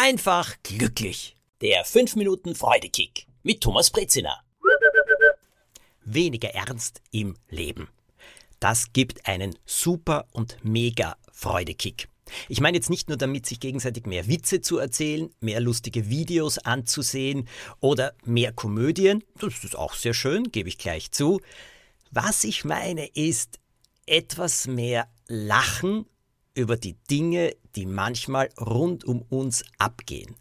einfach 0.00 0.56
glücklich. 0.62 1.36
Der 1.60 1.84
5 1.84 2.16
Minuten 2.16 2.54
Freudekick 2.54 3.26
mit 3.42 3.60
Thomas 3.60 3.90
Brezina. 3.90 4.40
Weniger 6.02 6.54
Ernst 6.54 7.02
im 7.10 7.36
Leben. 7.50 7.86
Das 8.60 8.94
gibt 8.94 9.26
einen 9.26 9.58
super 9.66 10.26
und 10.32 10.56
mega 10.62 11.18
Freudekick. 11.32 12.08
Ich 12.48 12.62
meine 12.62 12.78
jetzt 12.78 12.88
nicht 12.88 13.08
nur 13.08 13.18
damit, 13.18 13.44
sich 13.44 13.60
gegenseitig 13.60 14.06
mehr 14.06 14.26
Witze 14.26 14.62
zu 14.62 14.78
erzählen, 14.78 15.34
mehr 15.40 15.60
lustige 15.60 16.08
Videos 16.08 16.56
anzusehen 16.56 17.46
oder 17.80 18.14
mehr 18.24 18.52
Komödien. 18.52 19.22
Das 19.38 19.64
ist 19.64 19.76
auch 19.76 19.92
sehr 19.92 20.14
schön, 20.14 20.50
gebe 20.50 20.70
ich 20.70 20.78
gleich 20.78 21.10
zu. 21.12 21.42
Was 22.10 22.44
ich 22.44 22.64
meine 22.64 23.06
ist 23.08 23.60
etwas 24.06 24.66
mehr 24.66 25.08
Lachen 25.26 26.06
über 26.54 26.76
die 26.76 26.94
Dinge, 27.10 27.54
die 27.76 27.86
manchmal 27.86 28.50
rund 28.58 29.04
um 29.04 29.22
uns 29.22 29.64
abgehen. 29.78 30.36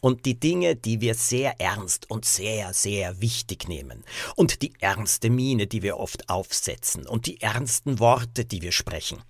Und 0.00 0.26
die 0.26 0.38
Dinge, 0.38 0.74
die 0.74 1.00
wir 1.00 1.14
sehr 1.14 1.60
ernst 1.60 2.10
und 2.10 2.24
sehr, 2.24 2.74
sehr 2.74 3.20
wichtig 3.20 3.68
nehmen. 3.68 4.02
Und 4.34 4.62
die 4.62 4.72
ernste 4.80 5.30
Miene, 5.30 5.68
die 5.68 5.82
wir 5.82 5.96
oft 5.96 6.28
aufsetzen. 6.28 7.06
Und 7.06 7.26
die 7.26 7.40
ernsten 7.40 8.00
Worte, 8.00 8.44
die 8.44 8.62
wir 8.62 8.72
sprechen. 8.72 9.22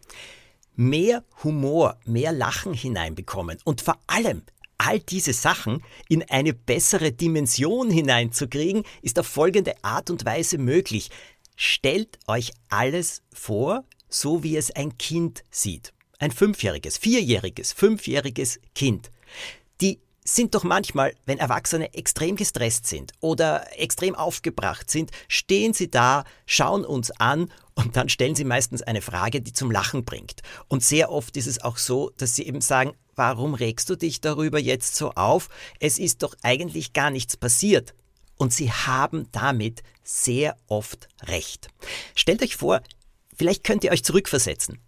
Mehr 0.75 1.25
Humor, 1.45 1.99
mehr 2.07 2.33
Lachen 2.33 2.73
hineinbekommen. 2.73 3.59
Und 3.65 3.83
vor 3.83 3.99
allem 4.07 4.45
all 4.79 4.99
diese 4.99 5.35
Sachen 5.35 5.85
in 6.09 6.23
eine 6.31 6.55
bessere 6.55 7.13
Dimension 7.13 7.91
hineinzukriegen, 7.91 8.85
ist 9.03 9.19
auf 9.19 9.27
folgende 9.27 9.75
Art 9.85 10.09
und 10.09 10.25
Weise 10.25 10.57
möglich. 10.57 11.11
Stellt 11.55 12.19
euch 12.27 12.53
alles 12.71 13.21
vor, 13.31 13.85
so 14.09 14.43
wie 14.43 14.57
es 14.57 14.71
ein 14.71 14.97
Kind 14.97 15.45
sieht 15.51 15.93
ein 16.23 16.31
fünfjähriges, 16.31 16.99
vierjähriges, 16.99 17.73
fünfjähriges 17.73 18.61
Kind, 18.75 19.11
die 19.81 19.99
sind 20.25 20.55
doch 20.55 20.63
manchmal, 20.63 21.15
wenn 21.27 21.39
Erwachsene 21.39 21.95
extrem 21.95 22.37
gestresst 22.37 22.87
sind 22.87 23.13
oder 23.19 23.67
extrem 23.77 24.15
aufgebracht 24.15 24.89
sind, 24.89 25.11
stehen 25.27 25.75
sie 25.75 25.91
da, 25.91 26.23
schauen 26.47 26.85
uns 26.85 27.11
an 27.11 27.51
und 27.75 27.97
dann 27.97 28.09
stellen 28.09 28.37
sie 28.37 28.45
meistens 28.45 28.83
eine 28.83 29.03
Frage, 29.03 29.41
die 29.41 29.53
zum 29.53 29.73
Lachen 29.73 30.05
bringt. 30.05 30.43
Und 30.69 30.85
sehr 30.85 31.11
oft 31.11 31.37
ist 31.37 31.49
es 31.49 31.61
auch 31.61 31.77
so, 31.77 32.13
dass 32.19 32.37
sie 32.37 32.47
eben 32.47 32.61
sagen, 32.61 32.93
warum 33.17 33.55
regst 33.55 33.91
du 33.91 33.97
dich 33.97 34.21
darüber 34.21 34.61
jetzt 34.61 34.95
so 34.95 35.11
auf? 35.11 35.49
Es 35.81 35.99
ist 35.99 36.23
doch 36.23 36.37
eigentlich 36.43 36.93
gar 36.93 37.11
nichts 37.11 37.37
passiert. 37.37 37.95
Und 38.37 38.53
sie 38.53 38.71
haben 38.71 39.27
damit 39.33 39.83
sehr 40.05 40.57
oft 40.69 41.09
recht. 41.25 41.69
Stellt 42.15 42.43
euch 42.43 42.55
vor, 42.55 42.81
vielleicht 43.37 43.65
könnt 43.65 43.83
ihr 43.83 43.91
euch 43.91 44.05
zurückversetzen 44.05 44.79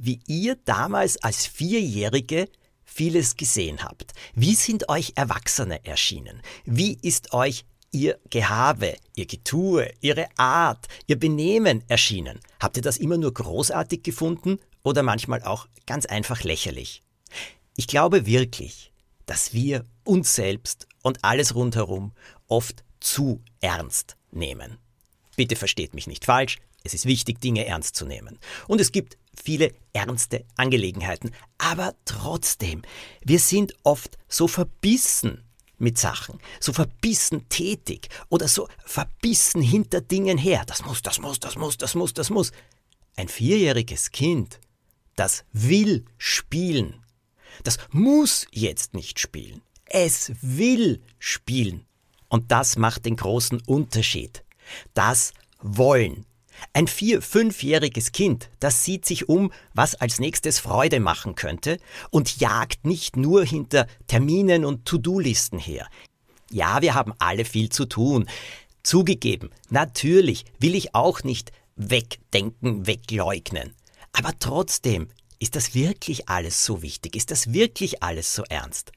wie 0.00 0.20
ihr 0.26 0.56
damals 0.64 1.18
als 1.18 1.46
Vierjährige 1.46 2.48
vieles 2.84 3.36
gesehen 3.36 3.84
habt. 3.84 4.12
Wie 4.34 4.54
sind 4.54 4.88
euch 4.88 5.12
Erwachsene 5.14 5.84
erschienen? 5.84 6.40
Wie 6.64 6.98
ist 7.02 7.32
euch 7.32 7.64
ihr 7.92 8.18
Gehabe, 8.30 8.96
ihr 9.14 9.26
Getue, 9.26 9.90
ihre 10.00 10.26
Art, 10.36 10.86
ihr 11.06 11.18
Benehmen 11.18 11.84
erschienen? 11.88 12.40
Habt 12.60 12.78
ihr 12.78 12.82
das 12.82 12.96
immer 12.96 13.18
nur 13.18 13.34
großartig 13.34 14.02
gefunden 14.02 14.58
oder 14.82 15.02
manchmal 15.02 15.42
auch 15.42 15.68
ganz 15.86 16.06
einfach 16.06 16.42
lächerlich? 16.44 17.02
Ich 17.76 17.86
glaube 17.86 18.26
wirklich, 18.26 18.92
dass 19.26 19.52
wir 19.52 19.84
uns 20.04 20.34
selbst 20.34 20.88
und 21.02 21.24
alles 21.24 21.54
rundherum 21.54 22.12
oft 22.48 22.84
zu 23.00 23.42
ernst 23.60 24.16
nehmen. 24.30 24.78
Bitte 25.36 25.56
versteht 25.56 25.94
mich 25.94 26.06
nicht 26.06 26.24
falsch, 26.24 26.58
es 26.82 26.94
ist 26.94 27.06
wichtig, 27.06 27.40
Dinge 27.40 27.66
ernst 27.66 27.94
zu 27.94 28.06
nehmen. 28.06 28.38
Und 28.66 28.80
es 28.80 28.92
gibt 28.92 29.18
viele 29.34 29.72
ernste 29.92 30.44
Angelegenheiten. 30.56 31.30
Aber 31.58 31.94
trotzdem, 32.04 32.82
wir 33.24 33.38
sind 33.38 33.74
oft 33.82 34.18
so 34.28 34.48
verbissen 34.48 35.44
mit 35.78 35.98
Sachen, 35.98 36.38
so 36.60 36.72
verbissen 36.72 37.48
tätig 37.48 38.08
oder 38.28 38.48
so 38.48 38.68
verbissen 38.84 39.62
hinter 39.62 40.00
Dingen 40.00 40.38
her. 40.38 40.64
Das 40.66 40.84
muss, 40.84 41.02
das 41.02 41.18
muss, 41.18 41.40
das 41.40 41.56
muss, 41.56 41.78
das 41.78 41.94
muss, 41.94 42.14
das 42.14 42.30
muss. 42.30 42.52
Ein 43.16 43.28
vierjähriges 43.28 44.10
Kind, 44.10 44.60
das 45.16 45.44
will 45.52 46.04
spielen. 46.18 47.04
Das 47.64 47.78
muss 47.90 48.46
jetzt 48.52 48.94
nicht 48.94 49.18
spielen. 49.18 49.62
Es 49.86 50.32
will 50.40 51.02
spielen. 51.18 51.86
Und 52.28 52.52
das 52.52 52.76
macht 52.76 53.06
den 53.06 53.16
großen 53.16 53.60
Unterschied. 53.66 54.44
Das 54.94 55.32
Wollen, 55.62 56.24
ein 56.72 56.86
vier-, 56.86 57.22
fünfjähriges 57.22 58.12
Kind, 58.12 58.50
das 58.60 58.84
sieht 58.84 59.04
sich 59.04 59.28
um, 59.28 59.52
was 59.74 59.94
als 59.94 60.18
nächstes 60.18 60.58
Freude 60.58 61.00
machen 61.00 61.34
könnte 61.34 61.78
und 62.10 62.38
jagt 62.40 62.84
nicht 62.86 63.16
nur 63.16 63.44
hinter 63.44 63.86
Terminen 64.06 64.64
und 64.64 64.84
To-Do-Listen 64.84 65.58
her. 65.58 65.86
Ja, 66.50 66.82
wir 66.82 66.94
haben 66.94 67.14
alle 67.18 67.44
viel 67.44 67.68
zu 67.68 67.86
tun. 67.86 68.26
Zugegeben, 68.82 69.50
natürlich 69.68 70.44
will 70.58 70.74
ich 70.74 70.94
auch 70.94 71.22
nicht 71.22 71.52
wegdenken, 71.76 72.86
wegleugnen. 72.86 73.74
Aber 74.12 74.32
trotzdem, 74.38 75.08
ist 75.38 75.56
das 75.56 75.74
wirklich 75.74 76.28
alles 76.28 76.64
so 76.64 76.82
wichtig? 76.82 77.16
Ist 77.16 77.30
das 77.30 77.52
wirklich 77.52 78.02
alles 78.02 78.34
so 78.34 78.42
ernst? 78.48 78.92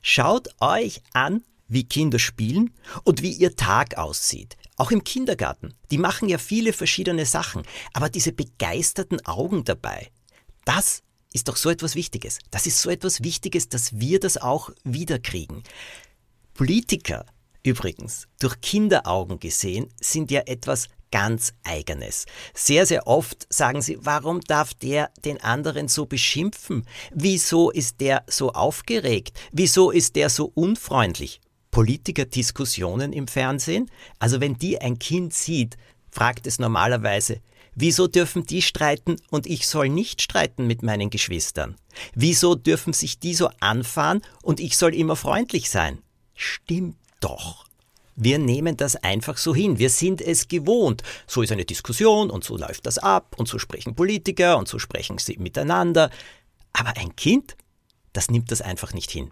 Schaut 0.00 0.48
euch 0.60 1.02
an, 1.12 1.42
wie 1.66 1.84
Kinder 1.84 2.18
spielen 2.18 2.72
und 3.04 3.22
wie 3.22 3.32
ihr 3.32 3.56
Tag 3.56 3.98
aussieht. 3.98 4.56
Auch 4.78 4.90
im 4.90 5.04
Kindergarten. 5.04 5.74
Die 5.90 5.98
machen 5.98 6.28
ja 6.28 6.38
viele 6.38 6.72
verschiedene 6.72 7.26
Sachen. 7.26 7.62
Aber 7.92 8.08
diese 8.08 8.32
begeisterten 8.32 9.24
Augen 9.26 9.64
dabei, 9.64 10.10
das 10.64 11.02
ist 11.34 11.48
doch 11.48 11.56
so 11.56 11.68
etwas 11.68 11.94
Wichtiges. 11.94 12.38
Das 12.50 12.66
ist 12.66 12.80
so 12.80 12.88
etwas 12.88 13.22
Wichtiges, 13.22 13.68
dass 13.68 14.00
wir 14.00 14.18
das 14.18 14.38
auch 14.38 14.70
wiederkriegen. 14.84 15.62
Politiker 16.54 17.26
übrigens, 17.62 18.26
durch 18.40 18.60
Kinderaugen 18.60 19.38
gesehen, 19.38 19.88
sind 20.00 20.30
ja 20.30 20.40
etwas 20.46 20.88
ganz 21.10 21.52
eigenes. 21.64 22.26
Sehr, 22.54 22.86
sehr 22.86 23.06
oft 23.06 23.46
sagen 23.52 23.80
sie, 23.82 23.98
warum 24.00 24.40
darf 24.40 24.74
der 24.74 25.10
den 25.24 25.40
anderen 25.42 25.88
so 25.88 26.06
beschimpfen? 26.06 26.86
Wieso 27.12 27.70
ist 27.70 28.00
der 28.00 28.24
so 28.26 28.52
aufgeregt? 28.52 29.38
Wieso 29.52 29.90
ist 29.90 30.16
der 30.16 30.28
so 30.28 30.50
unfreundlich? 30.54 31.40
Politikerdiskussionen 31.70 33.12
im 33.12 33.28
Fernsehen. 33.28 33.90
Also 34.18 34.40
wenn 34.40 34.58
die 34.58 34.80
ein 34.80 34.98
Kind 34.98 35.34
sieht, 35.34 35.76
fragt 36.10 36.46
es 36.46 36.58
normalerweise, 36.58 37.40
wieso 37.74 38.06
dürfen 38.06 38.44
die 38.44 38.62
streiten 38.62 39.16
und 39.30 39.46
ich 39.46 39.66
soll 39.68 39.88
nicht 39.88 40.22
streiten 40.22 40.66
mit 40.66 40.82
meinen 40.82 41.10
Geschwistern? 41.10 41.76
Wieso 42.14 42.54
dürfen 42.54 42.92
sich 42.92 43.18
die 43.18 43.34
so 43.34 43.50
anfahren 43.60 44.22
und 44.42 44.60
ich 44.60 44.76
soll 44.76 44.94
immer 44.94 45.16
freundlich 45.16 45.70
sein? 45.70 45.98
Stimmt 46.34 46.96
doch. 47.20 47.66
Wir 48.20 48.40
nehmen 48.40 48.76
das 48.76 48.96
einfach 48.96 49.36
so 49.36 49.54
hin. 49.54 49.78
Wir 49.78 49.90
sind 49.90 50.20
es 50.20 50.48
gewohnt. 50.48 51.04
So 51.28 51.42
ist 51.42 51.52
eine 51.52 51.64
Diskussion 51.64 52.30
und 52.30 52.42
so 52.42 52.56
läuft 52.56 52.86
das 52.86 52.98
ab 52.98 53.36
und 53.38 53.46
so 53.46 53.60
sprechen 53.60 53.94
Politiker 53.94 54.58
und 54.58 54.66
so 54.66 54.80
sprechen 54.80 55.18
sie 55.18 55.36
miteinander. 55.38 56.10
Aber 56.72 56.96
ein 56.96 57.14
Kind, 57.14 57.56
das 58.12 58.28
nimmt 58.28 58.50
das 58.50 58.60
einfach 58.60 58.92
nicht 58.92 59.12
hin. 59.12 59.30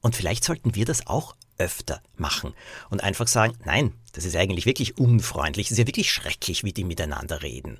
Und 0.00 0.16
vielleicht 0.16 0.44
sollten 0.44 0.74
wir 0.74 0.86
das 0.86 1.06
auch 1.06 1.36
öfter 1.58 2.02
machen 2.16 2.54
und 2.90 3.02
einfach 3.02 3.28
sagen, 3.28 3.56
nein, 3.64 3.92
das 4.12 4.24
ist 4.24 4.36
eigentlich 4.36 4.66
wirklich 4.66 4.98
unfreundlich, 4.98 5.66
es 5.66 5.72
ist 5.72 5.78
ja 5.78 5.86
wirklich 5.86 6.10
schrecklich, 6.10 6.64
wie 6.64 6.72
die 6.72 6.84
miteinander 6.84 7.42
reden. 7.42 7.78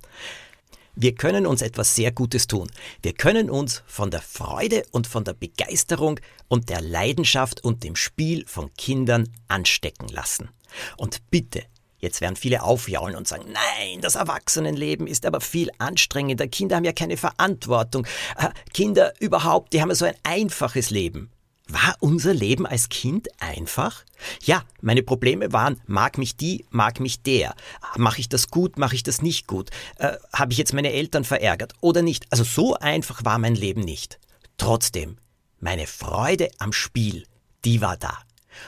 Wir 0.95 1.15
können 1.15 1.47
uns 1.47 1.63
etwas 1.63 1.95
sehr 1.95 2.13
Gutes 2.13 2.47
tun. 2.47 2.71
Wir 3.01 3.15
können 3.15 3.49
uns 3.49 3.83
von 3.87 4.11
der 4.11 4.21
Freude 4.21 4.85
und 4.91 5.07
von 5.07 5.25
der 5.25 5.33
Begeisterung 5.33 6.21
und 6.49 6.69
der 6.69 6.83
Leidenschaft 6.83 7.65
und 7.65 7.83
dem 7.83 7.97
Spiel 7.97 8.45
von 8.47 8.75
Kindern 8.75 9.31
anstecken 9.49 10.09
lassen. 10.09 10.51
Und 10.99 11.31
bitte, 11.31 11.65
Jetzt 12.03 12.21
werden 12.21 12.35
viele 12.35 12.65
aufjaulen 12.65 13.15
und 13.15 13.29
sagen, 13.29 13.45
nein, 13.53 14.01
das 14.01 14.17
Erwachsenenleben 14.17 15.07
ist 15.07 15.25
aber 15.25 15.41
viel 15.41 15.71
anstrengender. 15.79 16.49
Kinder 16.49 16.75
haben 16.75 16.85
ja 16.85 16.93
keine 16.93 17.17
Verantwortung. 17.17 18.09
Äh, 18.37 18.49
Kinder 18.75 19.13
überhaupt, 19.21 19.73
die 19.73 19.81
haben 19.81 19.89
ja 19.89 19.95
so 19.95 20.07
ein 20.07 20.17
einfaches 20.25 20.91
Leben. 20.91 21.31
War 21.69 21.97
unser 22.01 22.35
Leben 22.35 22.67
als 22.67 22.89
Kind 22.89 23.29
einfach? 23.41 24.05
Ja, 24.43 24.65
meine 24.81 25.03
Probleme 25.03 25.53
waren, 25.53 25.81
mag 25.87 26.19
mich 26.19 26.37
die, 26.37 26.67
mag 26.71 27.01
mich 27.01 27.23
der. 27.23 27.55
Mache 27.97 28.21
ich 28.21 28.29
das 28.29 28.49
gut, 28.49 28.79
mache 28.79 28.95
ich 28.95 29.03
das 29.03 29.23
nicht 29.23 29.47
gut? 29.47 29.71
Äh, 29.97 30.17
Habe 30.33 30.53
ich 30.53 30.59
jetzt 30.59 30.75
meine 30.75 30.93
Eltern 30.93 31.25
verärgert 31.25 31.75
oder 31.81 32.03
nicht? 32.03 32.27
Also 32.31 32.45
so 32.45 32.75
einfach 32.75 33.25
war 33.25 33.39
mein 33.39 33.55
Leben 33.55 33.83
nicht. 33.83 34.19
Trotzdem, 34.59 35.17
meine 35.61 35.87
Freude 35.87 36.51
am 36.59 36.73
Spiel, 36.73 37.25
die 37.65 37.81
war 37.81 37.97
da. 37.97 38.19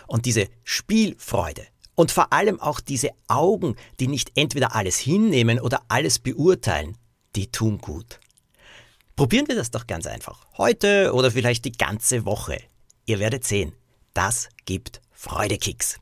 Und 0.06 0.24
diese 0.24 0.48
Spielfreude 0.62 1.66
und 1.94 2.10
vor 2.10 2.32
allem 2.32 2.60
auch 2.60 2.80
diese 2.80 3.10
Augen, 3.28 3.76
die 4.00 4.08
nicht 4.08 4.32
entweder 4.36 4.74
alles 4.74 4.98
hinnehmen 4.98 5.60
oder 5.60 5.82
alles 5.88 6.18
beurteilen, 6.18 6.96
die 7.36 7.50
tun 7.50 7.78
gut. 7.78 8.20
Probieren 9.16 9.46
wir 9.46 9.54
das 9.54 9.70
doch 9.70 9.86
ganz 9.86 10.06
einfach. 10.06 10.46
Heute 10.56 11.12
oder 11.12 11.30
vielleicht 11.30 11.64
die 11.64 11.72
ganze 11.72 12.24
Woche. 12.24 12.58
Ihr 13.06 13.18
werdet 13.18 13.44
sehen, 13.44 13.72
das 14.14 14.48
gibt 14.64 15.02
Freudekicks. 15.12 16.00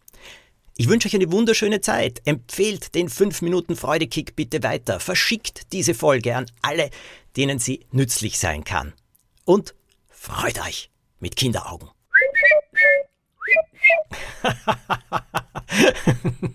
Ich 0.76 0.88
wünsche 0.88 1.08
euch 1.08 1.14
eine 1.14 1.32
wunderschöne 1.32 1.80
Zeit. 1.80 2.22
Empfehlt 2.24 2.94
den 2.94 3.08
5 3.08 3.42
Minuten 3.42 3.76
Freudekick 3.76 4.36
bitte 4.36 4.62
weiter. 4.62 5.00
Verschickt 5.00 5.72
diese 5.72 5.94
Folge 5.94 6.36
an 6.36 6.46
alle, 6.62 6.90
denen 7.36 7.58
sie 7.58 7.86
nützlich 7.90 8.38
sein 8.38 8.64
kann. 8.64 8.92
Und 9.44 9.74
freut 10.08 10.60
euch 10.64 10.90
mit 11.20 11.36
Kinderaugen. 11.36 11.90